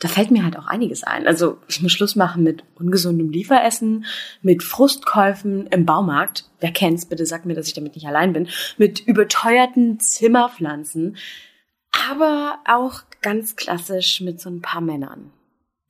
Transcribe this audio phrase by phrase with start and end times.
[0.00, 1.26] da fällt mir halt auch einiges ein.
[1.26, 4.04] Also ich muss Schluss machen mit ungesundem Lieferessen,
[4.42, 6.48] mit Frustkäufen im Baumarkt.
[6.60, 7.06] Wer kennt's?
[7.06, 8.48] Bitte sagt mir, dass ich damit nicht allein bin.
[8.76, 11.16] Mit überteuerten Zimmerpflanzen.
[12.10, 15.32] Aber auch ganz klassisch mit so ein paar Männern,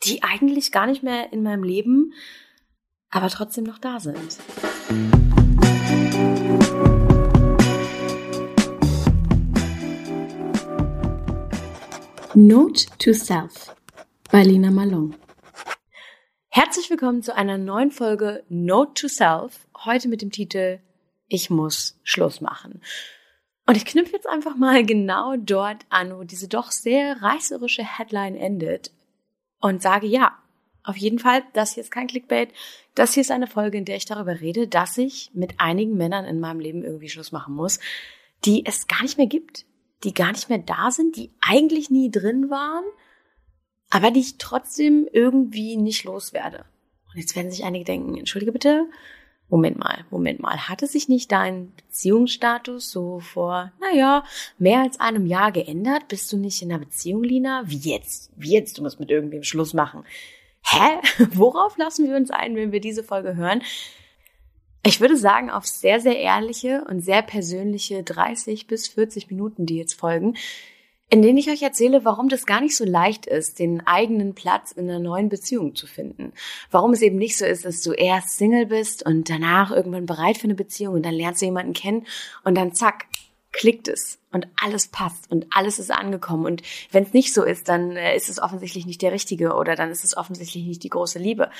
[0.04, 2.14] die eigentlich gar nicht mehr in meinem Leben,
[3.10, 4.38] aber trotzdem noch da sind.
[12.34, 13.77] Note to Self
[14.30, 15.14] bei Lina Malone.
[16.50, 19.66] Herzlich willkommen zu einer neuen Folge Note to Self.
[19.86, 20.80] Heute mit dem Titel
[21.28, 22.82] Ich muss Schluss machen.
[23.66, 28.36] Und ich knüpfe jetzt einfach mal genau dort an, wo diese doch sehr reißerische Headline
[28.36, 28.90] endet
[29.60, 30.36] und sage ja,
[30.84, 32.50] auf jeden Fall, das hier ist kein Clickbait.
[32.94, 36.26] Das hier ist eine Folge, in der ich darüber rede, dass ich mit einigen Männern
[36.26, 37.80] in meinem Leben irgendwie Schluss machen muss,
[38.44, 39.64] die es gar nicht mehr gibt,
[40.04, 42.84] die gar nicht mehr da sind, die eigentlich nie drin waren
[43.90, 46.64] aber die ich trotzdem irgendwie nicht loswerde.
[47.12, 48.86] Und jetzt werden sich einige denken, entschuldige bitte,
[49.50, 54.24] Moment mal, Moment mal, hatte sich nicht dein Beziehungsstatus so vor, naja,
[54.58, 56.08] mehr als einem Jahr geändert?
[56.08, 57.62] Bist du nicht in einer Beziehung, Lina?
[57.64, 58.30] Wie jetzt?
[58.36, 58.76] Wie jetzt?
[58.76, 60.04] Du musst mit irgendwem Schluss machen.
[60.62, 61.24] Hä?
[61.32, 63.62] Worauf lassen wir uns ein, wenn wir diese Folge hören?
[64.84, 69.78] Ich würde sagen, auf sehr, sehr ehrliche und sehr persönliche 30 bis 40 Minuten, die
[69.78, 70.36] jetzt folgen,
[71.10, 74.72] in denen ich euch erzähle, warum das gar nicht so leicht ist, den eigenen Platz
[74.72, 76.32] in einer neuen Beziehung zu finden.
[76.70, 80.36] Warum es eben nicht so ist, dass du erst Single bist und danach irgendwann bereit
[80.36, 82.06] für eine Beziehung und dann lernst du jemanden kennen
[82.44, 83.06] und dann zack,
[83.52, 86.44] klickt es und alles passt und alles ist angekommen.
[86.44, 89.74] Und wenn es nicht so ist, dann äh, ist es offensichtlich nicht der Richtige oder
[89.74, 91.50] dann ist es offensichtlich nicht die große Liebe.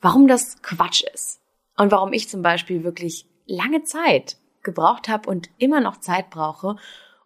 [0.00, 1.40] Warum das Quatsch ist
[1.76, 6.76] und warum ich zum Beispiel wirklich lange Zeit gebraucht habe und immer noch Zeit brauche,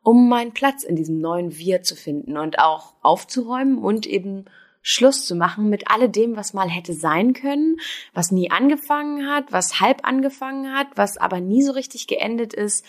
[0.02, 4.46] um meinen Platz in diesem neuen Wir zu finden und auch aufzuräumen und eben
[4.82, 7.76] Schluss zu machen mit alledem, was mal hätte sein können,
[8.12, 12.84] was nie angefangen hat, was halb angefangen hat, was aber nie so richtig geendet ist,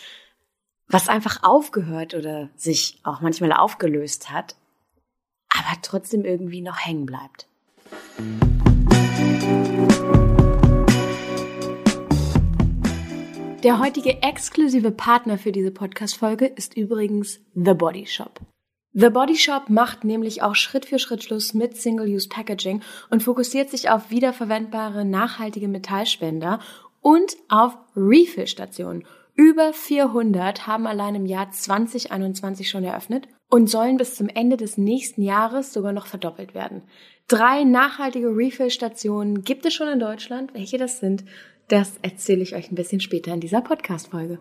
[0.88, 4.56] was einfach aufgehört oder sich auch manchmal aufgelöst hat,
[5.48, 7.46] aber trotzdem irgendwie noch hängen bleibt.
[13.64, 18.38] Der heutige exklusive Partner für diese Podcast-Folge ist übrigens The Body Shop.
[18.92, 23.70] The Body Shop macht nämlich auch Schritt für Schritt Schluss mit Single-Use Packaging und fokussiert
[23.70, 26.60] sich auf wiederverwendbare, nachhaltige Metallspender
[27.00, 29.06] und auf Refill-Stationen.
[29.34, 34.76] Über 400 haben allein im Jahr 2021 schon eröffnet und sollen bis zum Ende des
[34.76, 36.82] nächsten Jahres sogar noch verdoppelt werden.
[37.28, 40.52] Drei nachhaltige Refill-Stationen gibt es schon in Deutschland.
[40.52, 41.24] Welche das sind,
[41.68, 44.38] das erzähle ich euch ein bisschen später in dieser Podcast-Folge.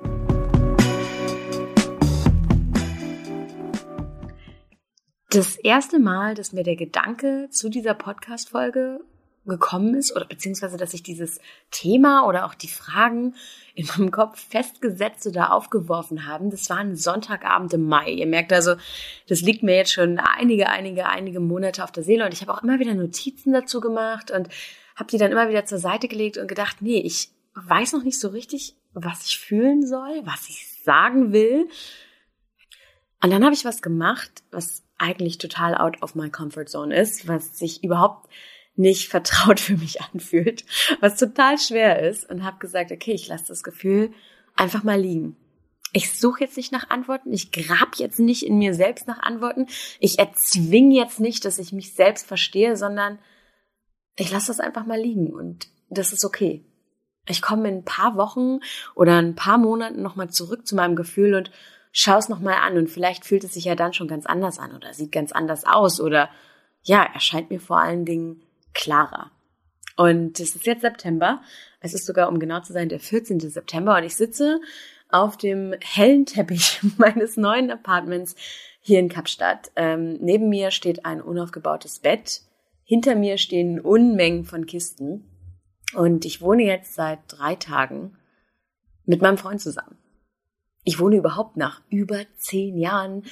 [5.30, 9.00] Das erste Mal, dass mir der Gedanke zu dieser Podcast-Folge
[9.46, 11.40] gekommen ist oder beziehungsweise, dass ich dieses
[11.72, 13.36] Thema oder auch die Fragen
[13.76, 18.12] in meinem Kopf festgesetzt oder aufgeworfen haben, das war ein Sonntagabend im Mai.
[18.12, 18.76] Ihr merkt also,
[19.28, 22.54] das liegt mir jetzt schon einige, einige, einige Monate auf der Seele und ich habe
[22.54, 24.50] auch immer wieder Notizen dazu gemacht und
[24.96, 28.20] habe die dann immer wieder zur Seite gelegt und gedacht, nee, ich weiß noch nicht
[28.20, 31.68] so richtig, was ich fühlen soll, was ich sagen will.
[33.22, 37.28] Und dann habe ich was gemacht, was eigentlich total out of my comfort zone ist,
[37.28, 38.30] was sich überhaupt
[38.76, 40.66] nicht vertraut für mich anfühlt,
[41.00, 44.12] was total schwer ist und habe gesagt, okay, ich lasse das Gefühl
[44.56, 45.36] einfach mal liegen.
[45.96, 49.68] Ich suche jetzt nicht nach Antworten, ich grab jetzt nicht in mir selbst nach Antworten,
[50.00, 53.20] ich erzwinge jetzt nicht, dass ich mich selbst verstehe, sondern
[54.16, 56.64] ich lasse das einfach mal liegen und das ist okay.
[57.28, 58.60] Ich komme in ein paar Wochen
[58.96, 61.52] oder ein paar Monaten nochmal zurück zu meinem Gefühl und
[61.92, 64.76] schaue es nochmal an und vielleicht fühlt es sich ja dann schon ganz anders an
[64.76, 66.30] oder sieht ganz anders aus oder
[66.82, 68.42] ja, erscheint mir vor allen Dingen
[68.74, 69.32] klarer.
[69.96, 71.42] Und es ist jetzt September.
[71.80, 73.40] Es ist sogar, um genau zu sein, der 14.
[73.40, 74.60] September und ich sitze
[75.10, 78.36] auf dem hellen Teppich meines neuen Apartments
[78.82, 79.72] hier in Kapstadt.
[79.76, 82.42] Ähm, neben mir steht ein unaufgebautes Bett
[82.84, 85.30] hinter mir stehen Unmengen von Kisten.
[85.94, 88.18] Und ich wohne jetzt seit drei Tagen
[89.06, 89.98] mit meinem Freund zusammen.
[90.84, 93.24] Ich wohne überhaupt nach über zehn Jahren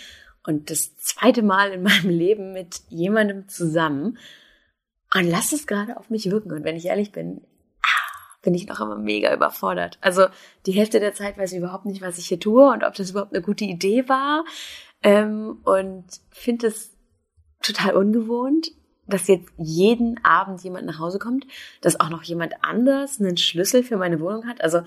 [0.45, 4.17] und das zweite Mal in meinem Leben mit jemandem zusammen.
[5.13, 6.51] Und lass es gerade auf mich wirken.
[6.53, 7.41] Und wenn ich ehrlich bin,
[7.81, 9.97] ah, bin ich noch immer mega überfordert.
[9.99, 10.27] Also
[10.65, 13.11] die Hälfte der Zeit weiß ich überhaupt nicht, was ich hier tue und ob das
[13.11, 14.45] überhaupt eine gute Idee war.
[15.03, 16.95] Ähm, und finde es
[17.61, 18.71] total ungewohnt
[19.11, 21.45] dass jetzt jeden Abend jemand nach Hause kommt,
[21.81, 24.61] dass auch noch jemand anders einen Schlüssel für meine Wohnung hat.
[24.61, 24.81] Also,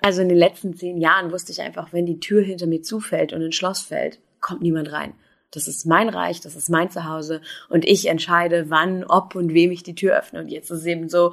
[0.00, 3.32] also in den letzten zehn Jahren wusste ich einfach, wenn die Tür hinter mir zufällt
[3.32, 5.14] und ein Schloss fällt, kommt niemand rein.
[5.50, 9.70] Das ist mein Reich, das ist mein Zuhause und ich entscheide, wann, ob und wem
[9.70, 10.40] ich die Tür öffne.
[10.40, 11.32] Und jetzt ist es eben so,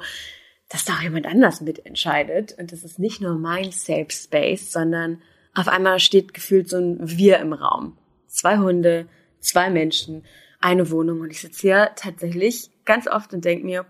[0.68, 2.56] dass da auch jemand anders mitentscheidet.
[2.58, 5.20] Und das ist nicht nur mein Safe Space, sondern
[5.54, 7.98] auf einmal steht gefühlt so ein Wir im Raum.
[8.26, 9.06] Zwei Hunde,
[9.40, 10.24] zwei Menschen,
[10.62, 11.20] eine Wohnung.
[11.20, 13.84] Und ich sitze hier tatsächlich ganz oft und denke mir,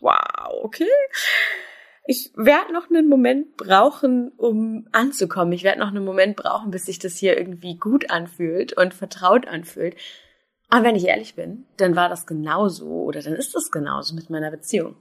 [0.00, 0.88] wow, okay.
[2.06, 5.52] Ich werde noch einen Moment brauchen, um anzukommen.
[5.52, 9.46] Ich werde noch einen Moment brauchen, bis sich das hier irgendwie gut anfühlt und vertraut
[9.46, 9.94] anfühlt.
[10.70, 14.30] Aber wenn ich ehrlich bin, dann war das genauso oder dann ist das genauso mit
[14.30, 14.96] meiner Beziehung.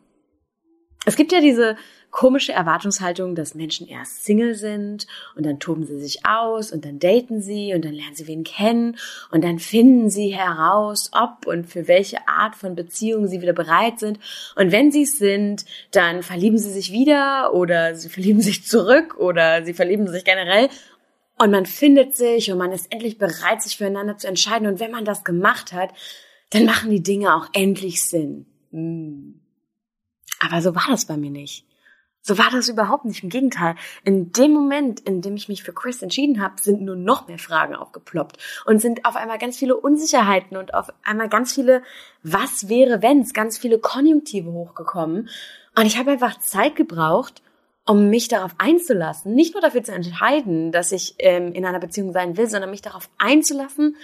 [1.05, 1.77] Es gibt ja diese
[2.11, 6.99] komische Erwartungshaltung, dass Menschen erst Single sind und dann toben sie sich aus und dann
[6.99, 8.97] daten sie und dann lernen sie wen kennen
[9.31, 13.99] und dann finden sie heraus, ob und für welche Art von Beziehung sie wieder bereit
[13.99, 14.19] sind.
[14.55, 19.15] Und wenn sie es sind, dann verlieben sie sich wieder oder sie verlieben sich zurück
[19.17, 20.69] oder sie verlieben sich generell.
[21.37, 24.67] Und man findet sich und man ist endlich bereit, sich füreinander zu entscheiden.
[24.67, 25.91] Und wenn man das gemacht hat,
[26.49, 28.45] dann machen die Dinge auch endlich Sinn.
[28.71, 29.39] Hm.
[30.39, 31.65] Aber so war das bei mir nicht.
[32.21, 33.23] So war das überhaupt nicht.
[33.23, 33.75] Im Gegenteil.
[34.03, 37.39] In dem Moment, in dem ich mich für Chris entschieden habe, sind nur noch mehr
[37.39, 41.81] Fragen aufgeploppt und sind auf einmal ganz viele Unsicherheiten und auf einmal ganz viele
[42.21, 45.29] Was wäre wenns, ganz viele Konjunktive hochgekommen.
[45.75, 47.41] Und ich habe einfach Zeit gebraucht,
[47.85, 52.11] um mich darauf einzulassen, nicht nur dafür zu entscheiden, dass ich ähm, in einer Beziehung
[52.11, 53.95] sein will, sondern mich darauf einzulassen,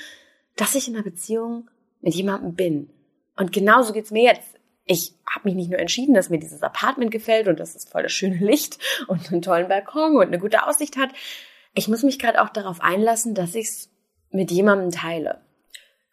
[0.55, 1.69] dass ich in einer Beziehung
[2.01, 2.89] mit jemandem bin.
[3.35, 4.54] Und genauso geht's mir jetzt
[4.85, 8.03] ich habe mich nicht nur entschieden, dass mir dieses Apartment gefällt und dass es voll
[8.03, 8.77] das schöne Licht
[9.07, 11.09] und einen tollen Balkon und eine gute Aussicht hat.
[11.73, 13.89] Ich muss mich gerade auch darauf einlassen, dass ich es
[14.29, 15.41] mit jemandem teile.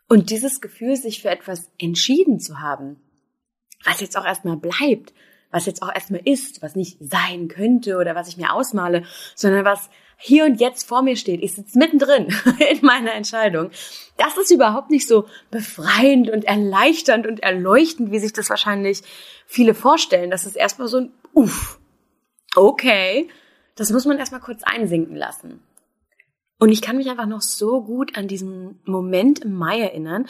[0.09, 3.01] Und dieses Gefühl, sich für etwas entschieden zu haben,
[3.85, 5.13] was jetzt auch erstmal bleibt,
[5.51, 9.05] was jetzt auch erstmal ist, was nicht sein könnte oder was ich mir ausmale,
[9.35, 9.91] sondern was
[10.25, 11.43] hier und jetzt vor mir steht.
[11.43, 12.29] Ich sitze mittendrin
[12.71, 13.71] in meiner Entscheidung.
[14.17, 19.03] Das ist überhaupt nicht so befreiend und erleichternd und erleuchtend, wie sich das wahrscheinlich
[19.47, 20.31] viele vorstellen.
[20.31, 21.81] Das ist erstmal so ein Uff.
[22.55, 23.29] Okay.
[23.75, 25.61] Das muss man erstmal kurz einsinken lassen.
[26.61, 30.27] Und ich kann mich einfach noch so gut an diesen Moment im Mai erinnern.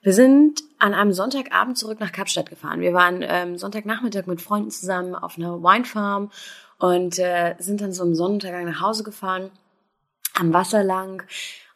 [0.00, 2.80] Wir sind an einem Sonntagabend zurück nach Kapstadt gefahren.
[2.80, 6.30] Wir waren ähm, Sonntagnachmittag mit Freunden zusammen auf einer Winefarm
[6.84, 9.50] und äh, sind dann so am Sonnenuntergang nach Hause gefahren,
[10.34, 11.22] am Wasser lang.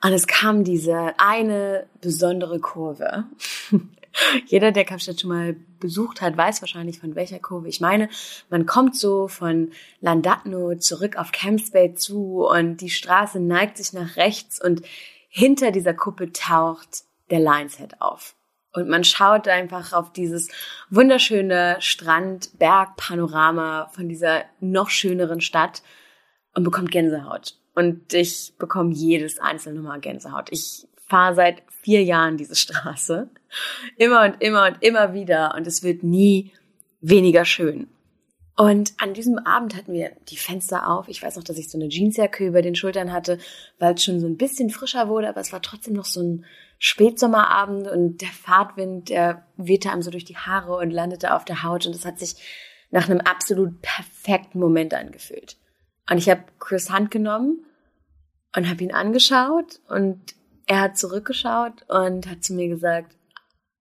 [0.03, 3.25] Und es kam diese eine besondere Kurve.
[4.47, 8.11] Jeder, der Kapstadt schon mal besucht hat, weiß wahrscheinlich, von welcher Kurve ich meine.
[8.51, 9.73] Man kommt so von
[10.03, 14.83] Landatno zurück auf Camps Bay zu und die Straße neigt sich nach rechts und
[15.31, 18.35] hinter dieser Kuppe taucht der Lions Head auf.
[18.73, 20.49] Und man schaut einfach auf dieses
[20.91, 25.82] wunderschöne Strand-Berg-Panorama von dieser noch schöneren Stadt
[26.55, 27.55] und bekommt Gänsehaut.
[27.75, 30.49] Und ich bekomme jedes einzelne Mal Gänsehaut.
[30.50, 33.31] Ich fahre seit vier Jahren diese Straße.
[33.97, 35.55] Immer und immer und immer wieder.
[35.56, 36.53] Und es wird nie
[37.00, 37.88] weniger schön.
[38.56, 41.09] Und an diesem Abend hatten wir die Fenster auf.
[41.09, 43.38] Ich weiß noch, dass ich so eine Jeansjacke über den Schultern hatte,
[43.79, 46.44] weil es schon so ein bisschen frischer wurde, aber es war trotzdem noch so ein
[46.79, 51.63] Spätsommerabend und der Fahrtwind, der wehte einem so durch die Haare und landete auf der
[51.63, 52.37] Haut und es hat sich
[52.91, 55.57] nach einem absolut perfekten Moment angefühlt.
[56.11, 57.67] Und ich habe Chris Hand genommen
[58.57, 60.35] und habe ihn angeschaut und
[60.67, 63.17] er hat zurückgeschaut und hat zu mir gesagt,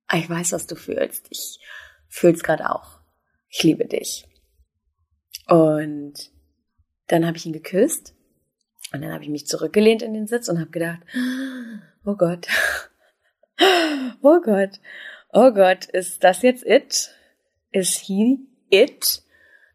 [0.07, 1.27] ah, ich weiß, was du fühlst.
[1.29, 1.59] Ich
[2.07, 2.99] fühl's gerade auch.
[3.49, 4.25] Ich liebe dich.
[5.47, 6.13] Und
[7.07, 8.13] dann habe ich ihn geküsst
[8.93, 10.99] und dann habe ich mich zurückgelehnt in den Sitz und habe gedacht,
[12.05, 12.47] oh Gott,
[14.21, 14.79] oh Gott,
[15.33, 17.11] oh Gott, ist das jetzt it?
[17.71, 19.21] Ist he it?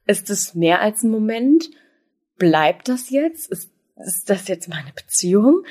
[0.06, 1.70] Ist es mehr als ein Moment?
[2.38, 3.50] Bleibt das jetzt?
[3.50, 5.64] Ist, ist das jetzt meine Beziehung?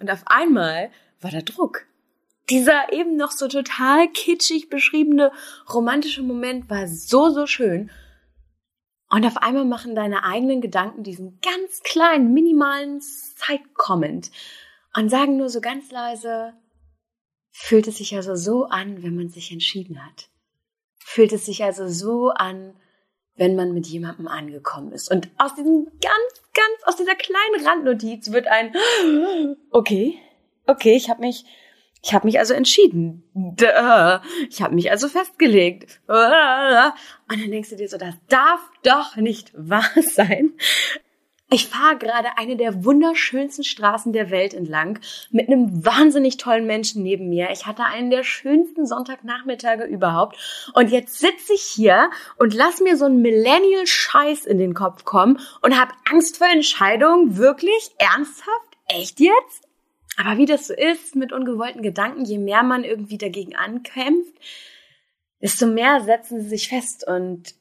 [0.00, 1.86] Und auf einmal war der Druck.
[2.50, 5.32] Dieser eben noch so total kitschig beschriebene
[5.72, 7.90] romantische Moment war so, so schön.
[9.08, 14.30] Und auf einmal machen deine eigenen Gedanken diesen ganz kleinen, minimalen Side-Comment
[14.96, 16.54] und sagen nur so ganz leise,
[17.50, 20.28] fühlt es sich also so an, wenn man sich entschieden hat.
[20.98, 22.74] Fühlt es sich also so an,
[23.36, 25.10] wenn man mit jemandem angekommen ist.
[25.10, 28.74] Und aus diesem ganz, ganz, aus dieser kleinen Randnotiz wird ein,
[29.70, 30.18] okay,
[30.66, 31.44] okay, ich habe mich,
[32.02, 33.24] ich habe mich also entschieden.
[34.50, 36.00] Ich habe mich also festgelegt.
[36.06, 40.52] Und dann denkst du dir so, das darf doch nicht wahr sein.
[41.54, 44.98] Ich fahre gerade eine der wunderschönsten Straßen der Welt entlang
[45.30, 47.50] mit einem wahnsinnig tollen Menschen neben mir.
[47.52, 50.36] Ich hatte einen der schönsten Sonntagnachmittage überhaupt.
[50.74, 55.38] Und jetzt sitze ich hier und lass mir so einen Millennial-Scheiß in den Kopf kommen
[55.62, 57.36] und habe Angst vor Entscheidungen.
[57.36, 57.92] Wirklich?
[57.98, 58.76] Ernsthaft?
[58.88, 59.68] Echt jetzt?
[60.16, 64.34] Aber wie das so ist mit ungewollten Gedanken, je mehr man irgendwie dagegen ankämpft,
[65.40, 67.06] desto mehr setzen sie sich fest.
[67.06, 67.54] Und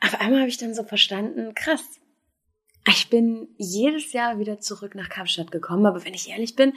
[0.00, 1.82] auf einmal habe ich dann so verstanden, krass,
[2.88, 6.74] ich bin jedes Jahr wieder zurück nach Kapstadt gekommen, aber wenn ich ehrlich bin,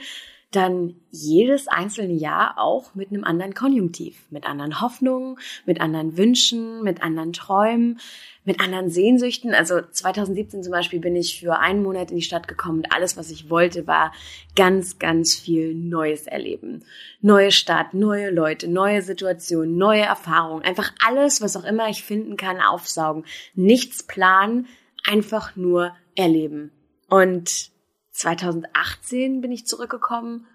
[0.50, 6.82] dann jedes einzelne Jahr auch mit einem anderen Konjunktiv, mit anderen Hoffnungen, mit anderen Wünschen,
[6.82, 8.00] mit anderen Träumen,
[8.44, 9.52] mit anderen Sehnsüchten.
[9.52, 13.18] Also 2017 zum Beispiel bin ich für einen Monat in die Stadt gekommen und alles,
[13.18, 14.10] was ich wollte, war
[14.56, 16.82] ganz, ganz viel Neues erleben.
[17.20, 20.64] Neue Stadt, neue Leute, neue Situationen, neue Erfahrungen.
[20.64, 23.26] Einfach alles, was auch immer ich finden kann, aufsaugen.
[23.54, 24.66] Nichts planen,
[25.08, 26.72] einfach nur erleben.
[27.08, 27.70] Und
[28.12, 30.46] 2018 bin ich zurückgekommen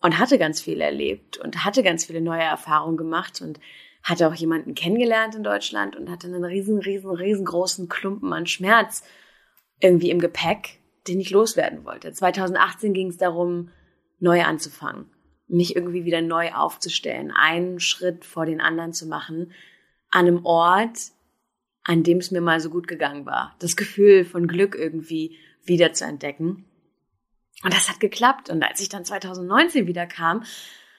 [0.00, 3.60] und hatte ganz viel erlebt und hatte ganz viele neue Erfahrungen gemacht und
[4.02, 9.02] hatte auch jemanden kennengelernt in Deutschland und hatte einen riesen, riesen, riesengroßen Klumpen an Schmerz
[9.80, 12.12] irgendwie im Gepäck, den ich loswerden wollte.
[12.12, 13.70] 2018 ging es darum,
[14.18, 15.10] neu anzufangen,
[15.48, 19.52] mich irgendwie wieder neu aufzustellen, einen Schritt vor den anderen zu machen,
[20.10, 20.98] an einem Ort,
[21.90, 23.56] an dem es mir mal so gut gegangen war.
[23.58, 26.64] Das Gefühl von Glück irgendwie wieder zu entdecken.
[27.64, 28.48] Und das hat geklappt.
[28.48, 30.44] Und als ich dann 2019 wieder kam,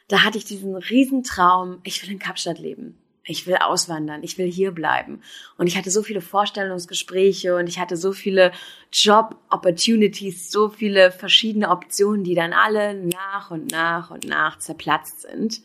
[0.10, 2.98] da hatte ich diesen Riesentraum, ich will in Kapstadt leben.
[3.24, 5.22] Ich will auswandern, ich will hier bleiben.
[5.58, 8.52] Und ich hatte so viele Vorstellungsgespräche und ich hatte so viele
[8.92, 15.62] Job-Opportunities, so viele verschiedene Optionen, die dann alle nach und nach und nach zerplatzt sind.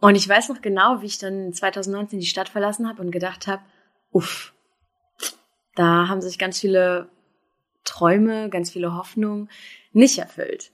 [0.00, 3.46] Und ich weiß noch genau, wie ich dann 2019 die Stadt verlassen habe und gedacht
[3.46, 3.62] habe,
[4.12, 4.54] uff,
[5.74, 7.08] da haben sich ganz viele
[7.84, 9.48] Träume, ganz viele Hoffnungen
[9.92, 10.72] nicht erfüllt.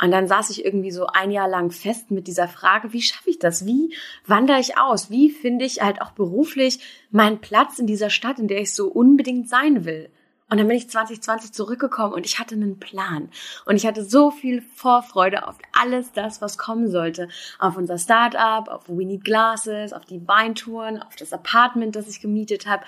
[0.00, 3.30] Und dann saß ich irgendwie so ein Jahr lang fest mit dieser Frage, wie schaffe
[3.30, 3.64] ich das?
[3.64, 3.94] Wie
[4.26, 5.10] wandere ich aus?
[5.10, 8.88] Wie finde ich halt auch beruflich meinen Platz in dieser Stadt, in der ich so
[8.88, 10.10] unbedingt sein will?
[10.50, 13.30] Und dann bin ich 2020 zurückgekommen und ich hatte einen Plan.
[13.64, 17.28] Und ich hatte so viel Vorfreude auf alles das, was kommen sollte.
[17.58, 22.20] Auf unser Startup, auf We Need Glasses, auf die Weintouren, auf das Apartment, das ich
[22.20, 22.84] gemietet habe,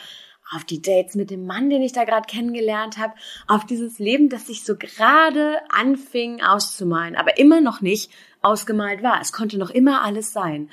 [0.55, 3.15] auf die Dates mit dem Mann, den ich da gerade kennengelernt habe,
[3.49, 9.21] auf dieses Leben, das sich so gerade anfing auszumalen, aber immer noch nicht ausgemalt war.
[9.21, 10.71] Es konnte noch immer alles sein.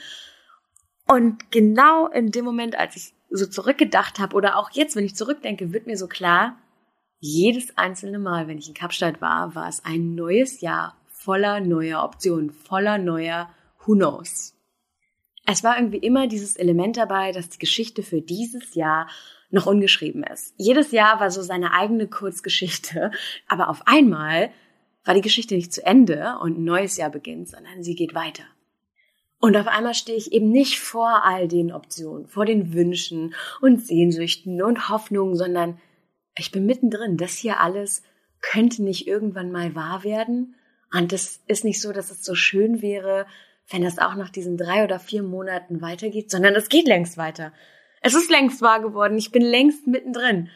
[1.08, 5.16] Und genau in dem Moment, als ich so zurückgedacht habe oder auch jetzt, wenn ich
[5.16, 6.58] zurückdenke, wird mir so klar,
[7.26, 12.04] jedes einzelne Mal, wenn ich in Kapstadt war, war es ein neues Jahr voller neuer
[12.04, 13.50] Optionen, voller neuer
[13.86, 14.54] Who knows.
[15.46, 19.08] Es war irgendwie immer dieses Element dabei, dass die Geschichte für dieses Jahr
[19.52, 20.54] noch ungeschrieben ist.
[20.58, 23.12] Jedes Jahr war so seine eigene Kurzgeschichte,
[23.48, 24.52] aber auf einmal
[25.06, 28.44] war die Geschichte nicht zu Ende und ein neues Jahr beginnt, sondern sie geht weiter.
[29.40, 33.86] Und auf einmal stehe ich eben nicht vor all den Optionen, vor den Wünschen und
[33.86, 35.80] Sehnsüchten und Hoffnungen, sondern
[36.36, 37.18] ich bin mittendrin.
[37.18, 38.04] Das hier alles
[38.42, 40.56] könnte nicht irgendwann mal wahr werden.
[40.92, 43.26] Und das ist nicht so, dass es so schön wäre,
[43.70, 47.54] wenn das auch nach diesen drei oder vier Monaten weitergeht, sondern es geht längst weiter.
[48.02, 49.18] Es ist längst wahr geworden.
[49.18, 50.50] Ich bin längst mittendrin.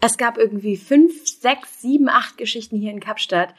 [0.00, 3.54] Es gab irgendwie fünf, sechs, sieben, acht Geschichten hier in Kapstadt,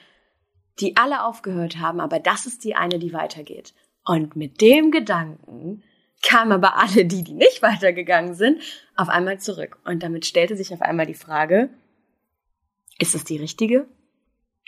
[0.80, 3.74] die alle aufgehört haben, aber das ist die eine, die weitergeht.
[4.04, 5.84] Und mit dem Gedanken
[6.26, 8.62] kamen aber alle die, die nicht weitergegangen sind,
[8.96, 9.78] auf einmal zurück.
[9.86, 11.70] Und damit stellte sich auf einmal die Frage,
[13.00, 13.88] ist es die richtige?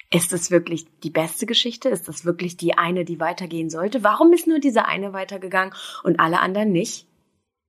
[0.10, 1.90] Ist es wirklich die beste Geschichte?
[1.90, 4.04] Ist das wirklich die eine, die weitergehen sollte?
[4.04, 5.74] Warum ist nur diese eine weitergegangen
[6.04, 7.08] und alle anderen nicht?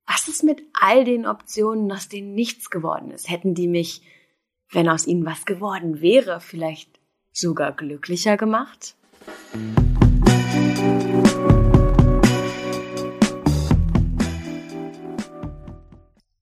[0.07, 3.29] Was ist mit all den Optionen, aus denen nichts geworden ist?
[3.29, 4.01] Hätten die mich,
[4.71, 6.99] wenn aus ihnen was geworden wäre, vielleicht
[7.31, 8.95] sogar glücklicher gemacht?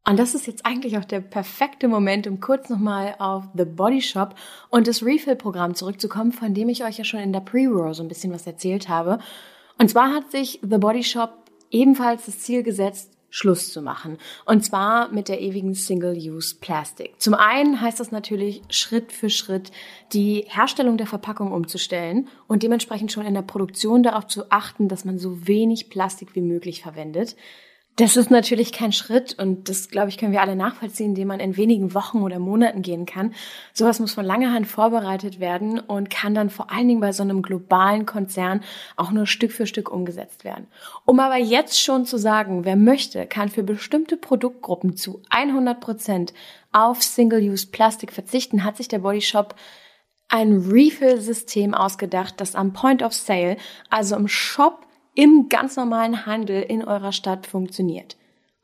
[0.10, 4.02] Und das ist jetzt eigentlich auch der perfekte Moment, um kurz nochmal auf The Body
[4.02, 4.36] Shop
[4.70, 8.08] und das Refill-Programm zurückzukommen, von dem ich euch ja schon in der Pre-Row so ein
[8.08, 9.20] bisschen was erzählt habe.
[9.78, 11.34] Und zwar hat sich The Body Shop
[11.72, 14.18] ebenfalls das Ziel gesetzt, Schluss zu machen.
[14.46, 17.20] Und zwar mit der ewigen Single-Use-Plastic.
[17.20, 19.72] Zum einen heißt das natürlich, Schritt für Schritt
[20.14, 25.04] die Herstellung der Verpackung umzustellen und dementsprechend schon in der Produktion darauf zu achten, dass
[25.04, 27.36] man so wenig Plastik wie möglich verwendet.
[27.98, 31.40] Das ist natürlich kein Schritt und das, glaube ich, können wir alle nachvollziehen, den man
[31.40, 33.34] in wenigen Wochen oder Monaten gehen kann.
[33.74, 37.24] Sowas muss von langer Hand vorbereitet werden und kann dann vor allen Dingen bei so
[37.24, 38.62] einem globalen Konzern
[38.98, 40.68] auch nur Stück für Stück umgesetzt werden.
[41.06, 46.34] Um aber jetzt schon zu sagen, wer möchte, kann für bestimmte Produktgruppen zu 100 Prozent
[46.72, 49.56] auf Single-Use-Plastik verzichten, hat sich der Body Shop
[50.30, 53.58] ein Refill-System ausgedacht, das am Point of Sale,
[53.90, 54.87] also im Shop
[55.18, 58.16] im ganz normalen Handel in eurer Stadt funktioniert.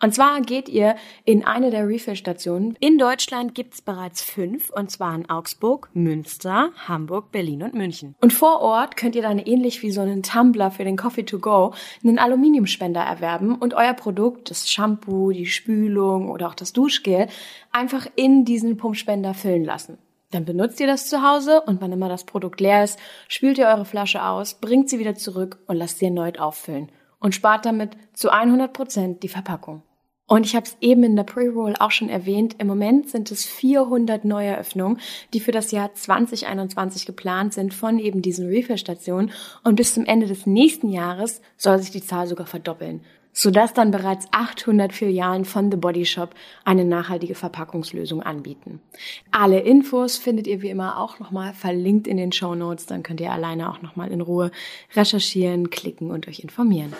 [0.03, 2.75] Und zwar geht ihr in eine der Refill-Stationen.
[2.79, 8.13] In Deutschland gibt's bereits fünf, und zwar in Augsburg, Münster, Hamburg, Berlin und München.
[8.21, 11.39] Und vor Ort könnt ihr dann ähnlich wie so einen Tumbler für den Coffee to
[11.39, 17.27] go einen Aluminiumspender erwerben und euer Produkt, das Shampoo, die Spülung oder auch das Duschgel,
[17.71, 19.97] einfach in diesen Pumpspender füllen lassen.
[20.33, 22.97] Dann benutzt ihr das zu Hause und wann immer das Produkt leer ist,
[23.27, 27.35] spült ihr eure Flasche aus, bringt sie wieder zurück und lasst sie erneut auffüllen und
[27.35, 29.83] spart damit zu 100 Prozent die Verpackung.
[30.25, 33.45] Und ich habe es eben in der Pre-Roll auch schon erwähnt, im Moment sind es
[33.45, 34.99] 400 Neueröffnungen,
[35.33, 39.31] die für das Jahr 2021 geplant sind von eben diesen Refill-Stationen.
[39.63, 43.01] Und bis zum Ende des nächsten Jahres soll sich die Zahl sogar verdoppeln,
[43.33, 48.79] sodass dann bereits 800 Filialen von The Body Shop eine nachhaltige Verpackungslösung anbieten.
[49.31, 52.85] Alle Infos findet ihr wie immer auch nochmal verlinkt in den Show Notes.
[52.85, 54.51] Dann könnt ihr alleine auch nochmal in Ruhe
[54.95, 56.93] recherchieren, klicken und euch informieren.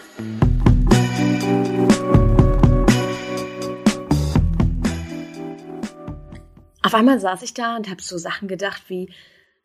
[6.86, 9.10] Auf einmal saß ich da und habe so Sachen gedacht wie,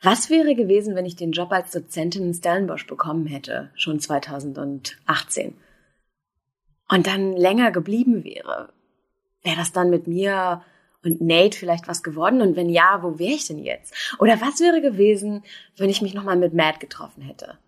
[0.00, 5.54] was wäre gewesen, wenn ich den Job als Dozentin in Stellenbosch bekommen hätte, schon 2018?
[6.90, 8.72] Und dann länger geblieben wäre?
[9.42, 10.62] Wäre das dann mit mir
[11.04, 12.40] und Nate vielleicht was geworden?
[12.40, 13.94] Und wenn ja, wo wäre ich denn jetzt?
[14.18, 15.44] Oder was wäre gewesen,
[15.76, 17.58] wenn ich mich nochmal mit Matt getroffen hätte?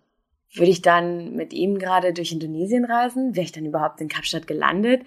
[0.53, 3.35] Würde ich dann mit ihm gerade durch Indonesien reisen?
[3.35, 5.03] Wäre ich dann überhaupt in Kapstadt gelandet?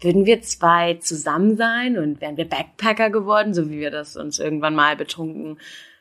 [0.00, 4.38] würden wir zwei zusammen sein und wären wir Backpacker geworden, so wie wir das uns
[4.38, 5.58] irgendwann mal betrunken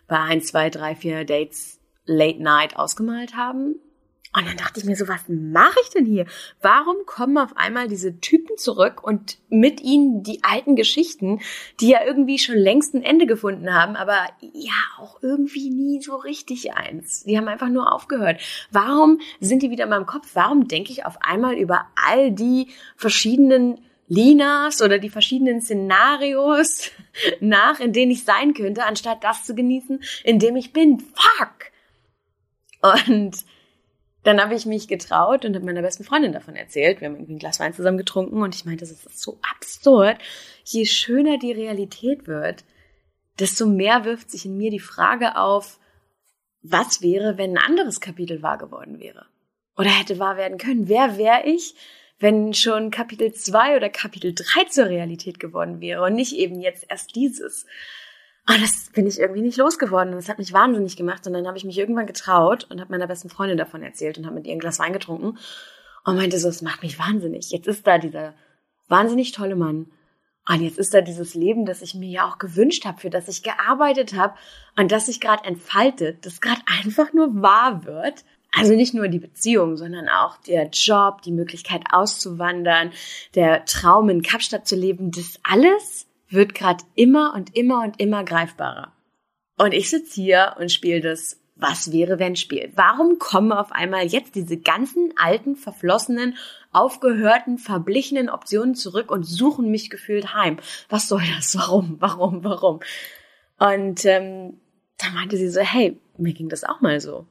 [0.07, 3.75] bei ein, zwei, drei, vier Dates late night ausgemalt haben.
[4.35, 6.25] Und dann dachte ich mir so, was mache ich denn hier?
[6.61, 11.39] Warum kommen auf einmal diese Typen zurück und mit ihnen die alten Geschichten,
[11.79, 16.15] die ja irgendwie schon längst ein Ende gefunden haben, aber ja auch irgendwie nie so
[16.15, 17.23] richtig eins.
[17.23, 18.41] Die haben einfach nur aufgehört.
[18.71, 20.31] Warum sind die wieder in meinem Kopf?
[20.33, 26.91] Warum denke ich auf einmal über all die verschiedenen Linas oder die verschiedenen Szenarios
[27.39, 30.99] nach, in denen ich sein könnte, anstatt das zu genießen, in dem ich bin?
[30.99, 31.71] Fuck!
[32.81, 33.35] Und
[34.25, 36.99] dann habe ich mich getraut und habe meiner besten Freundin davon erzählt.
[36.99, 40.17] Wir haben irgendwie ein Glas Wein zusammen getrunken und ich meinte, das ist so absurd.
[40.63, 42.63] Je schöner die Realität wird,
[43.39, 45.79] desto mehr wirft sich in mir die Frage auf,
[46.63, 49.27] was wäre, wenn ein anderes Kapitel wahr geworden wäre?
[49.77, 50.87] Oder hätte wahr werden können?
[50.87, 51.75] Wer wäre ich,
[52.17, 56.85] wenn schon Kapitel 2 oder Kapitel 3 zur Realität geworden wäre und nicht eben jetzt
[56.89, 57.67] erst dieses?
[58.47, 60.13] Und das bin ich irgendwie nicht losgeworden.
[60.13, 61.25] Das hat mich wahnsinnig gemacht.
[61.25, 64.25] Und dann habe ich mich irgendwann getraut und habe meiner besten Freundin davon erzählt und
[64.25, 65.37] habe mit ihr ein Glas Wein getrunken
[66.03, 67.49] und meinte so, es macht mich wahnsinnig.
[67.49, 68.33] Jetzt ist da dieser
[68.87, 69.87] wahnsinnig tolle Mann.
[70.47, 73.27] Und jetzt ist da dieses Leben, das ich mir ja auch gewünscht habe, für das
[73.27, 74.35] ich gearbeitet habe
[74.77, 78.23] und das sich gerade entfaltet, das gerade einfach nur wahr wird.
[78.55, 82.91] Also nicht nur die Beziehung, sondern auch der Job, die Möglichkeit auszuwandern,
[83.33, 86.05] der Traum in Kapstadt zu leben, das alles
[86.35, 88.93] wird gerade immer und immer und immer greifbarer.
[89.57, 92.73] Und ich sitze hier und spiele das Was wäre wenn Spiel.
[92.75, 96.35] Warum kommen auf einmal jetzt diese ganzen alten, verflossenen,
[96.73, 100.57] aufgehörten, verblichenen Optionen zurück und suchen mich gefühlt heim?
[100.89, 101.55] Was soll das?
[101.55, 101.95] Warum?
[101.99, 102.43] Warum?
[102.43, 102.81] Warum?
[103.57, 104.59] Und ähm,
[104.97, 107.25] da meinte sie so, hey, mir ging das auch mal so.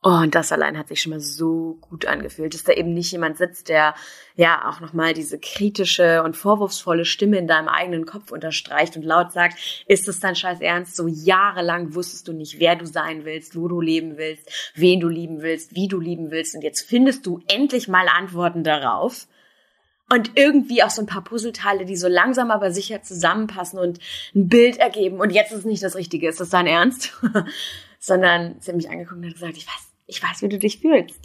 [0.00, 3.36] Und das allein hat sich schon mal so gut angefühlt, dass da eben nicht jemand
[3.36, 3.96] sitzt, der
[4.36, 9.32] ja auch nochmal diese kritische und vorwurfsvolle Stimme in deinem eigenen Kopf unterstreicht und laut
[9.32, 10.94] sagt, ist das dein scheiß Ernst?
[10.94, 15.08] So jahrelang wusstest du nicht, wer du sein willst, wo du leben willst, wen du
[15.08, 19.26] lieben willst, wie du lieben willst und jetzt findest du endlich mal Antworten darauf.
[20.10, 23.98] Und irgendwie auch so ein paar Puzzleteile, die so langsam aber sicher zusammenpassen und
[24.34, 25.20] ein Bild ergeben.
[25.20, 26.30] Und jetzt ist nicht das Richtige.
[26.30, 27.12] Ist das dein Ernst?
[27.98, 30.80] Sondern sie hat mich angeguckt und hat gesagt, ich weiß ich weiß, wie du dich
[30.80, 31.20] fühlst.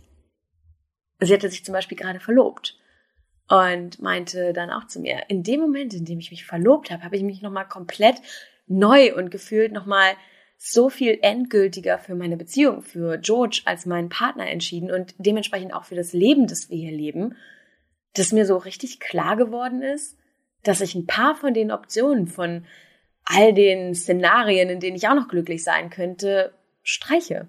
[1.20, 2.78] Sie hatte sich zum Beispiel gerade verlobt
[3.48, 7.04] und meinte dann auch zu mir, in dem Moment, in dem ich mich verlobt habe,
[7.04, 8.18] habe ich mich nochmal komplett
[8.68, 10.14] neu und gefühlt nochmal
[10.58, 15.86] so viel endgültiger für meine Beziehung, für George als meinen Partner entschieden und dementsprechend auch
[15.86, 17.36] für das Leben, das wir hier leben,
[18.14, 20.18] dass mir so richtig klar geworden ist,
[20.62, 22.66] dass ich ein paar von den Optionen, von
[23.26, 27.48] all den Szenarien, in denen ich auch noch glücklich sein könnte, streiche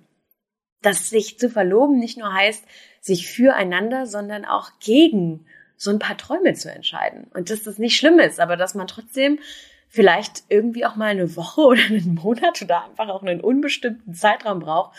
[0.84, 2.64] dass sich zu verloben nicht nur heißt,
[3.00, 7.26] sich füreinander, sondern auch gegen so ein paar Träume zu entscheiden.
[7.34, 9.38] Und dass das nicht schlimm ist, aber dass man trotzdem
[9.88, 14.60] vielleicht irgendwie auch mal eine Woche oder einen Monat oder einfach auch einen unbestimmten Zeitraum
[14.60, 14.96] braucht,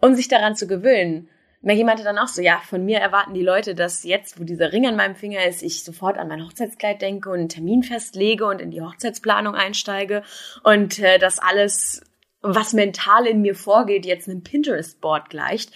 [0.00, 1.28] um sich daran zu gewöhnen.
[1.64, 4.72] Maggie meinte dann auch so, ja, von mir erwarten die Leute, dass jetzt, wo dieser
[4.72, 8.46] Ring an meinem Finger ist, ich sofort an mein Hochzeitskleid denke und einen Termin festlege
[8.46, 10.24] und in die Hochzeitsplanung einsteige
[10.64, 12.02] und äh, das alles
[12.42, 15.72] was mental in mir vorgeht, jetzt einem Pinterest-Board gleicht.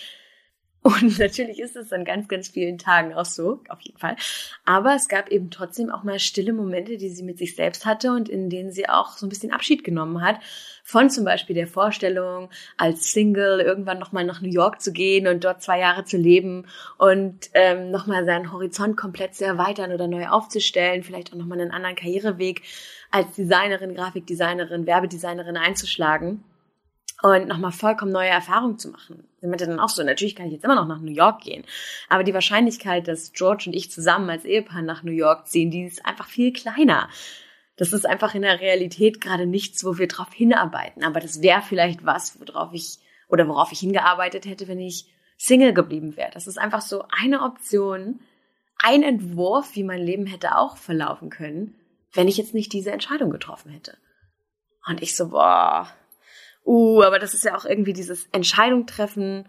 [0.87, 4.15] Und natürlich ist es an ganz, ganz vielen Tagen auch so, auf jeden Fall.
[4.65, 8.13] Aber es gab eben trotzdem auch mal stille Momente, die sie mit sich selbst hatte
[8.13, 10.39] und in denen sie auch so ein bisschen Abschied genommen hat
[10.85, 15.43] von zum Beispiel der Vorstellung, als Single irgendwann nochmal nach New York zu gehen und
[15.43, 16.67] dort zwei Jahre zu leben
[16.99, 21.73] und ähm, nochmal seinen Horizont komplett zu erweitern oder neu aufzustellen, vielleicht auch nochmal einen
[21.73, 22.63] anderen Karriereweg
[23.11, 26.45] als Designerin, Grafikdesignerin, Werbedesignerin einzuschlagen
[27.23, 29.27] und nochmal vollkommen neue Erfahrungen zu machen.
[29.41, 31.65] Sie meinte dann auch so, natürlich kann ich jetzt immer noch nach New York gehen,
[32.09, 35.85] aber die Wahrscheinlichkeit, dass George und ich zusammen als Ehepaar nach New York ziehen, die
[35.85, 37.09] ist einfach viel kleiner.
[37.77, 41.05] Das ist einfach in der Realität gerade nichts, wo wir drauf hinarbeiten.
[41.05, 42.99] Aber das wäre vielleicht was, worauf ich
[43.29, 46.31] oder worauf ich hingearbeitet hätte, wenn ich Single geblieben wäre.
[46.33, 48.21] Das ist einfach so eine Option,
[48.79, 51.75] ein Entwurf, wie mein Leben hätte auch verlaufen können,
[52.13, 53.97] wenn ich jetzt nicht diese Entscheidung getroffen hätte.
[54.87, 55.89] Und ich so, boah,
[56.67, 59.47] uh, aber das ist ja auch irgendwie dieses Entscheidung treffen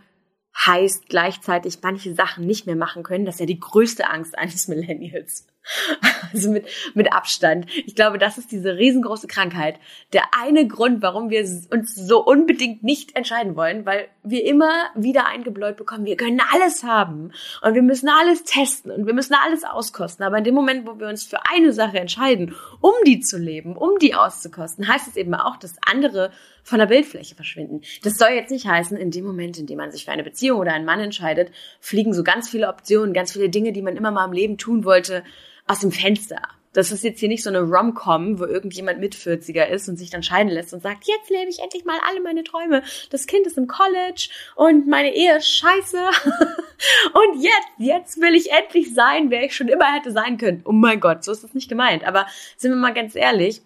[0.66, 3.26] heißt gleichzeitig manche Sachen nicht mehr machen können.
[3.26, 5.48] Das ist ja die größte Angst eines Millennials.
[6.34, 7.68] Also mit, mit Abstand.
[7.86, 9.80] Ich glaube, das ist diese riesengroße Krankheit.
[10.12, 15.26] Der eine Grund, warum wir uns so unbedingt nicht entscheiden wollen, weil wir immer wieder
[15.26, 19.64] eingebläut bekommen, wir können alles haben und wir müssen alles testen und wir müssen alles
[19.64, 20.26] auskosten.
[20.26, 23.76] Aber in dem Moment, wo wir uns für eine Sache entscheiden, um die zu leben,
[23.78, 26.32] um die auszukosten, heißt es eben auch, dass andere
[26.64, 27.82] von der Bildfläche verschwinden.
[28.04, 30.60] Das soll jetzt nicht heißen, in dem Moment, in dem man sich für eine Beziehung
[30.60, 34.12] oder einen Mann entscheidet, fliegen so ganz viele Optionen, ganz viele Dinge, die man immer
[34.12, 35.24] mal im Leben tun wollte,
[35.68, 36.42] aus dem Fenster.
[36.74, 40.12] Das ist jetzt hier nicht so eine Rom-Com, wo irgendjemand mit 40er ist und sich
[40.12, 42.84] dann scheiden lässt und sagt, jetzt lebe ich endlich mal alle meine Träume.
[43.10, 45.98] Das Kind ist im College und meine Ehe ist scheiße.
[47.14, 50.62] und jetzt, jetzt will ich endlich sein, wer ich schon immer hätte sein können.
[50.66, 52.06] Oh mein Gott, so ist es nicht gemeint.
[52.06, 52.28] Aber
[52.58, 53.62] sind wir mal ganz ehrlich,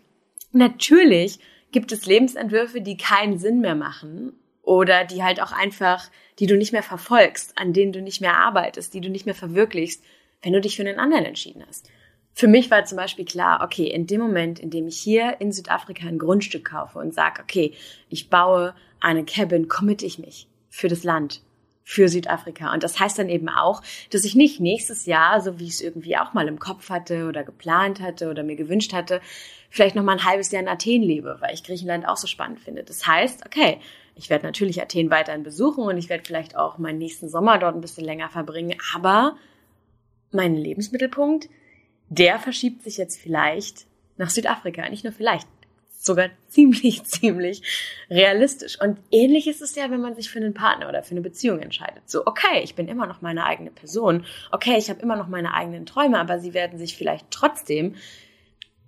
[0.53, 1.39] natürlich
[1.73, 6.09] gibt es Lebensentwürfe, die keinen Sinn mehr machen oder die halt auch einfach,
[6.39, 9.35] die du nicht mehr verfolgst, an denen du nicht mehr arbeitest, die du nicht mehr
[9.35, 10.03] verwirklichst,
[10.41, 11.89] wenn du dich für einen anderen entschieden hast.
[12.33, 15.51] Für mich war zum Beispiel klar, okay, in dem Moment, in dem ich hier in
[15.51, 17.73] Südafrika ein Grundstück kaufe und sage, okay,
[18.09, 21.41] ich baue eine Cabin, committe ich mich für das Land,
[21.83, 22.73] für Südafrika.
[22.73, 25.81] Und das heißt dann eben auch, dass ich nicht nächstes Jahr, so wie ich es
[25.81, 29.19] irgendwie auch mal im Kopf hatte oder geplant hatte oder mir gewünscht hatte,
[29.69, 32.61] vielleicht noch mal ein halbes Jahr in Athen lebe, weil ich Griechenland auch so spannend
[32.61, 32.83] finde.
[32.83, 33.79] Das heißt, okay,
[34.15, 37.75] ich werde natürlich Athen weiterhin besuchen und ich werde vielleicht auch meinen nächsten Sommer dort
[37.75, 39.35] ein bisschen länger verbringen, aber
[40.31, 41.49] mein Lebensmittelpunkt,
[42.09, 43.85] der verschiebt sich jetzt vielleicht
[44.17, 44.87] nach Südafrika.
[44.89, 45.47] Nicht nur vielleicht,
[46.01, 47.61] sogar ziemlich, ziemlich
[48.09, 48.79] realistisch.
[48.81, 51.59] Und ähnlich ist es ja, wenn man sich für einen Partner oder für eine Beziehung
[51.59, 52.09] entscheidet.
[52.09, 54.25] So, okay, ich bin immer noch meine eigene Person.
[54.51, 57.95] Okay, ich habe immer noch meine eigenen Träume, aber sie werden sich vielleicht trotzdem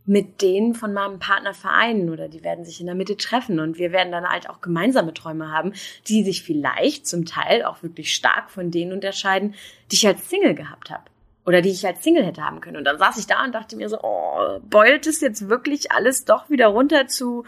[0.05, 3.77] mit denen von meinem Partner vereinen oder die werden sich in der Mitte treffen und
[3.77, 5.71] wir werden dann halt auch gemeinsame Träume haben,
[6.09, 9.55] die sich vielleicht zum Teil auch wirklich stark von denen unterscheiden,
[9.91, 11.05] die ich als Single gehabt habe
[11.45, 12.77] oder die ich als Single hätte haben können.
[12.77, 16.25] Und dann saß ich da und dachte mir so, oh, beult es jetzt wirklich alles
[16.25, 17.43] doch wieder runter zu,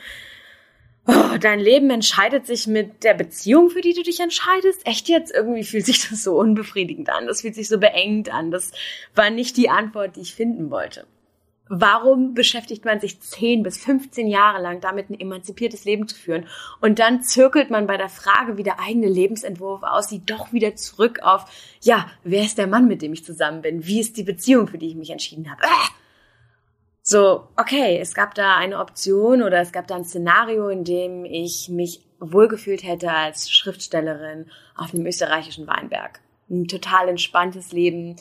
[1.08, 4.86] oh, dein Leben entscheidet sich mit der Beziehung, für die du dich entscheidest?
[4.86, 5.34] Echt jetzt?
[5.34, 7.27] Irgendwie fühlt sich das so unbefriedigend an.
[7.27, 8.51] Das fühlt sich so beengt an.
[8.51, 8.71] Das
[9.13, 11.05] war nicht die Antwort, die ich finden wollte.
[11.67, 16.47] Warum beschäftigt man sich 10 bis 15 Jahre lang damit, ein emanzipiertes Leben zu führen?
[16.80, 21.21] Und dann zirkelt man bei der Frage, wie der eigene Lebensentwurf aussieht, doch wieder zurück
[21.23, 21.45] auf,
[21.82, 23.86] ja, wer ist der Mann, mit dem ich zusammen bin?
[23.86, 25.63] Wie ist die Beziehung, für die ich mich entschieden habe?
[25.63, 25.89] Äh!
[27.01, 31.25] So, okay, es gab da eine Option oder es gab da ein Szenario, in dem
[31.25, 36.19] ich mich wohlgefühlt hätte als Schriftstellerin auf einem österreichischen Weinberg.
[36.49, 38.15] Ein total entspanntes Leben,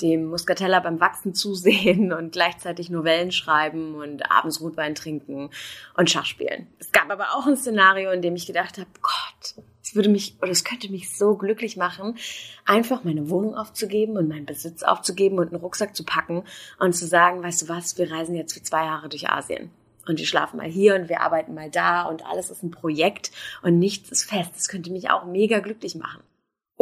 [0.00, 5.50] dem Muscatella beim Wachsen zusehen und gleichzeitig Novellen schreiben und abends Rotwein trinken
[5.96, 6.66] und Schach spielen.
[6.78, 10.36] Es gab aber auch ein Szenario, in dem ich gedacht habe, Gott, es würde mich
[10.40, 12.16] oder es könnte mich so glücklich machen,
[12.64, 16.44] einfach meine Wohnung aufzugeben und meinen Besitz aufzugeben und einen Rucksack zu packen
[16.78, 19.70] und zu sagen, weißt du was, wir reisen jetzt für zwei Jahre durch Asien.
[20.06, 23.30] Und wir schlafen mal hier und wir arbeiten mal da und alles ist ein Projekt
[23.62, 24.50] und nichts ist fest.
[24.56, 26.22] Das könnte mich auch mega glücklich machen.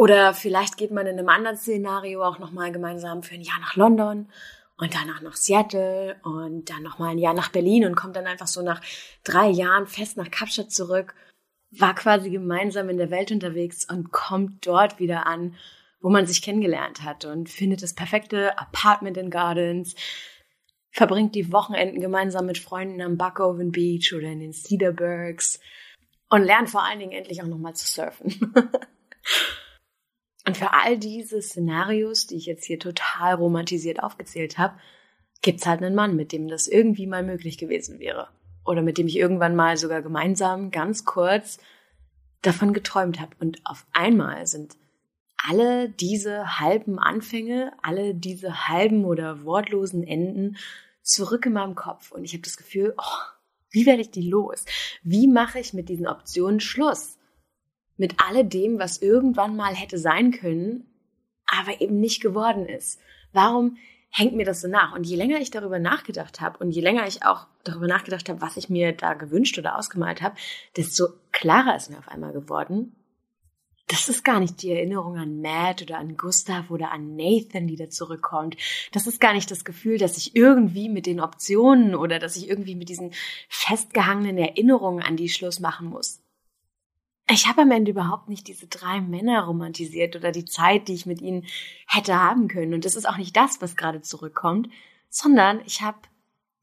[0.01, 3.75] Oder vielleicht geht man in einem anderen Szenario auch nochmal gemeinsam für ein Jahr nach
[3.75, 4.29] London
[4.77, 8.47] und danach nach Seattle und dann nochmal ein Jahr nach Berlin und kommt dann einfach
[8.47, 8.81] so nach
[9.23, 11.13] drei Jahren fest nach Kapstadt zurück,
[11.69, 15.53] war quasi gemeinsam in der Welt unterwegs und kommt dort wieder an,
[15.99, 19.93] wo man sich kennengelernt hat und findet das perfekte Apartment in Gardens,
[20.89, 25.59] verbringt die Wochenenden gemeinsam mit Freunden am Buckoven Beach oder in den Cedarburgs
[26.27, 28.51] und lernt vor allen Dingen endlich auch nochmal zu surfen.
[30.45, 34.75] Und für all diese Szenarios, die ich jetzt hier total romantisiert aufgezählt habe,
[35.41, 38.27] gibt's halt einen Mann, mit dem das irgendwie mal möglich gewesen wäre.
[38.65, 41.59] Oder mit dem ich irgendwann mal sogar gemeinsam ganz kurz
[42.41, 43.35] davon geträumt habe.
[43.39, 44.75] Und auf einmal sind
[45.37, 50.57] alle diese halben Anfänge, alle diese halben oder wortlosen Enden
[51.01, 52.11] zurück in meinem Kopf.
[52.11, 53.17] Und ich habe das Gefühl, oh,
[53.71, 54.65] wie werde ich die los?
[55.03, 57.17] Wie mache ich mit diesen Optionen Schluss?
[58.01, 60.87] Mit alledem, was irgendwann mal hätte sein können,
[61.45, 62.99] aber eben nicht geworden ist.
[63.31, 63.77] Warum
[64.09, 64.95] hängt mir das so nach?
[64.95, 68.41] Und je länger ich darüber nachgedacht habe und je länger ich auch darüber nachgedacht habe,
[68.41, 70.35] was ich mir da gewünscht oder ausgemalt habe,
[70.75, 72.95] desto klarer ist mir auf einmal geworden,
[73.87, 77.75] das ist gar nicht die Erinnerung an Matt oder an Gustav oder an Nathan, die
[77.75, 78.57] da zurückkommt.
[78.93, 82.49] Das ist gar nicht das Gefühl, dass ich irgendwie mit den Optionen oder dass ich
[82.49, 83.11] irgendwie mit diesen
[83.47, 86.19] festgehangenen Erinnerungen an die Schluss machen muss.
[87.29, 91.05] Ich habe am Ende überhaupt nicht diese drei Männer romantisiert oder die Zeit, die ich
[91.05, 91.45] mit ihnen
[91.87, 92.73] hätte haben können.
[92.73, 94.69] Und das ist auch nicht das, was gerade zurückkommt,
[95.09, 95.99] sondern ich habe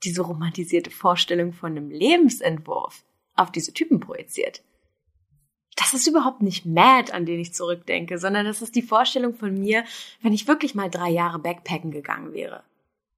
[0.04, 4.62] diese romantisierte Vorstellung von einem Lebensentwurf auf diese Typen projiziert
[5.78, 9.54] das ist überhaupt nicht Mad, an den ich zurückdenke, sondern das ist die Vorstellung von
[9.54, 9.84] mir,
[10.20, 12.64] wenn ich wirklich mal drei Jahre Backpacken gegangen wäre.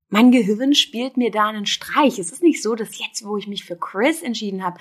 [0.08, 2.18] Mein Gehirn spielt mir da einen Streich.
[2.18, 4.78] Es ist nicht so, dass jetzt, wo ich mich für Chris entschieden habe,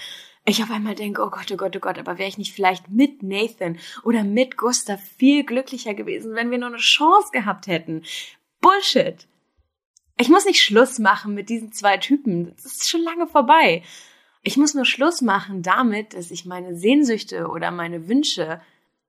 [0.50, 2.90] ich auf einmal denke, oh Gott, oh Gott, oh Gott, aber wäre ich nicht vielleicht
[2.90, 8.04] mit Nathan oder mit Gustav viel glücklicher gewesen, wenn wir nur eine Chance gehabt hätten.
[8.62, 9.28] Bullshit.
[10.18, 12.54] Ich muss nicht Schluss machen mit diesen zwei Typen.
[12.56, 13.84] Das ist schon lange vorbei.
[14.42, 18.62] Ich muss nur Schluss machen damit, dass ich meine Sehnsüchte oder meine Wünsche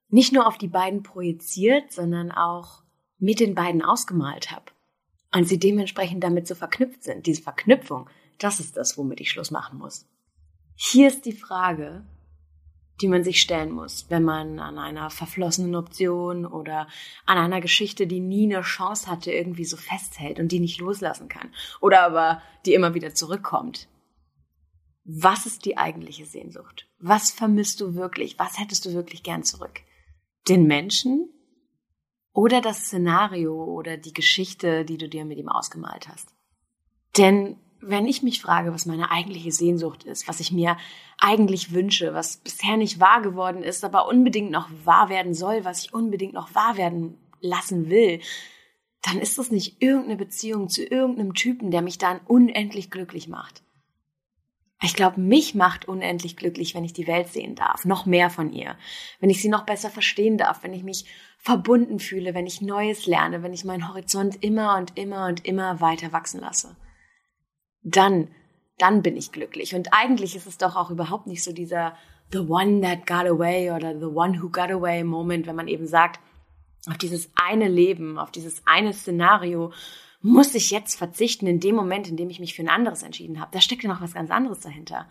[0.08, 2.82] nicht nur auf die beiden projiziert, sondern auch
[3.18, 4.66] mit den beiden ausgemalt habe.
[5.32, 7.26] Und sie dementsprechend damit so verknüpft sind.
[7.26, 10.06] Diese Verknüpfung, das ist das, womit ich Schluss machen muss.
[10.82, 12.04] Hier ist die Frage,
[13.00, 16.88] die man sich stellen muss, wenn man an einer verflossenen Option oder
[17.26, 21.28] an einer Geschichte, die nie eine Chance hatte, irgendwie so festhält und die nicht loslassen
[21.28, 21.52] kann.
[21.80, 23.88] Oder aber die immer wieder zurückkommt
[25.12, 26.86] was ist die eigentliche Sehnsucht?
[26.98, 28.38] Was vermisst du wirklich?
[28.38, 29.80] Was hättest du wirklich gern zurück?
[30.48, 31.28] Den Menschen
[32.32, 36.34] oder das Szenario oder die Geschichte, die du dir mit ihm ausgemalt hast?
[37.16, 40.76] Denn wenn ich mich frage, was meine eigentliche Sehnsucht ist, was ich mir
[41.18, 45.84] eigentlich wünsche, was bisher nicht wahr geworden ist, aber unbedingt noch wahr werden soll, was
[45.84, 48.20] ich unbedingt noch wahr werden lassen will,
[49.02, 53.62] dann ist das nicht irgendeine Beziehung zu irgendeinem Typen, der mich dann unendlich glücklich macht.
[54.82, 58.50] Ich glaube, mich macht unendlich glücklich, wenn ich die Welt sehen darf, noch mehr von
[58.50, 58.76] ihr,
[59.20, 61.04] wenn ich sie noch besser verstehen darf, wenn ich mich
[61.38, 65.80] verbunden fühle, wenn ich Neues lerne, wenn ich meinen Horizont immer und immer und immer
[65.80, 66.76] weiter wachsen lasse.
[67.82, 68.28] Dann,
[68.78, 69.74] dann bin ich glücklich.
[69.74, 71.94] Und eigentlich ist es doch auch überhaupt nicht so dieser
[72.32, 75.86] The one that got away oder The one who got away Moment, wenn man eben
[75.86, 76.20] sagt,
[76.86, 79.72] auf dieses eine Leben, auf dieses eine Szenario,
[80.22, 83.40] muss ich jetzt verzichten in dem Moment, in dem ich mich für ein anderes entschieden
[83.40, 83.50] habe.
[83.52, 85.08] Da steckt ja noch was ganz anderes dahinter.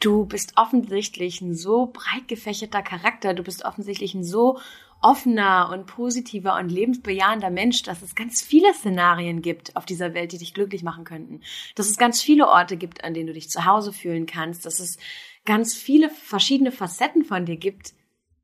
[0.00, 4.58] Du bist offensichtlich ein so breit gefächerter Charakter, du bist offensichtlich ein so
[5.02, 10.32] offener und positiver und lebensbejahender Mensch, dass es ganz viele Szenarien gibt auf dieser Welt,
[10.32, 11.40] die dich glücklich machen könnten.
[11.74, 14.66] Dass es ganz viele Orte gibt, an denen du dich zu Hause fühlen kannst.
[14.66, 14.98] Dass es
[15.44, 17.94] ganz viele verschiedene Facetten von dir gibt,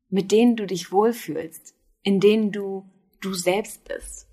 [0.09, 2.89] mit denen du dich wohlfühlst, in denen du
[3.21, 4.27] du selbst bist.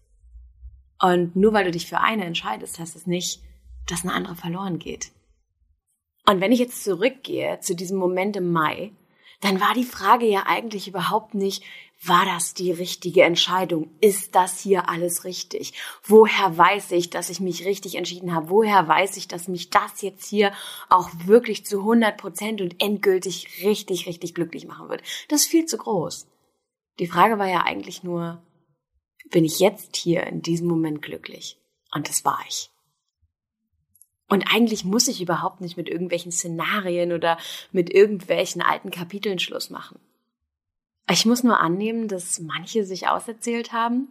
[1.01, 3.41] Und nur weil du dich für eine entscheidest, heißt es nicht,
[3.87, 5.11] dass eine andere verloren geht.
[6.27, 8.93] Und wenn ich jetzt zurückgehe zu diesem Moment im Mai,
[9.41, 11.63] dann war die Frage ja eigentlich überhaupt nicht,
[12.03, 13.91] war das die richtige Entscheidung?
[14.01, 15.73] Ist das hier alles richtig?
[16.03, 18.51] Woher weiß ich, dass ich mich richtig entschieden habe?
[18.51, 20.53] Woher weiß ich, dass mich das jetzt hier
[20.89, 25.03] auch wirklich zu 100 Prozent und endgültig richtig, richtig glücklich machen wird?
[25.29, 26.27] Das ist viel zu groß.
[26.99, 28.43] Die Frage war ja eigentlich nur,
[29.31, 31.59] bin ich jetzt hier in diesem Moment glücklich.
[31.93, 32.71] Und das war ich.
[34.29, 37.39] Und eigentlich muss ich überhaupt nicht mit irgendwelchen Szenarien oder
[37.73, 39.99] mit irgendwelchen alten Kapiteln Schluss machen.
[41.11, 44.09] Ich muss nur annehmen, dass manche sich auserzählt haben,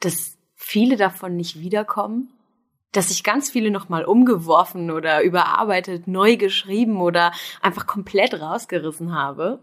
[0.00, 2.28] dass viele davon nicht wiederkommen,
[2.92, 9.60] dass ich ganz viele nochmal umgeworfen oder überarbeitet, neu geschrieben oder einfach komplett rausgerissen habe.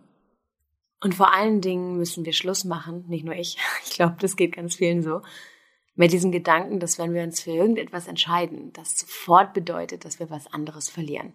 [1.02, 4.54] Und vor allen Dingen müssen wir Schluss machen, nicht nur ich, ich glaube, das geht
[4.54, 5.22] ganz vielen so,
[5.98, 10.30] mit diesem Gedanken, dass wenn wir uns für irgendetwas entscheiden, das sofort bedeutet, dass wir
[10.30, 11.34] was anderes verlieren.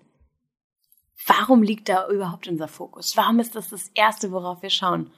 [1.27, 3.17] Warum liegt da überhaupt unser Fokus?
[3.17, 5.11] Warum ist das das Erste, worauf wir schauen?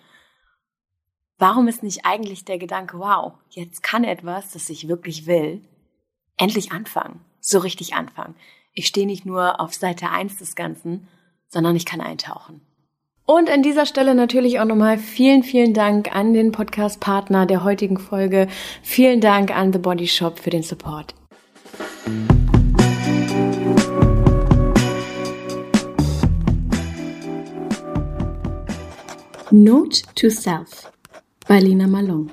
[1.37, 5.63] Warum ist nicht eigentlich der Gedanke, wow, jetzt kann etwas, das ich wirklich will,
[6.39, 8.37] endlich anfangen, so richtig anfangen.
[8.73, 11.09] Ich stehe nicht nur auf Seite 1 des Ganzen,
[11.49, 12.63] sondern ich kann eintauchen.
[13.27, 17.99] Und an dieser Stelle natürlich auch nochmal vielen, vielen Dank an den Podcast-Partner der heutigen
[17.99, 18.49] Folge.
[18.83, 21.15] Vielen Dank an The Body Shop für den Support.
[29.51, 30.91] Note to Self.
[31.49, 32.31] bei Lina Malong.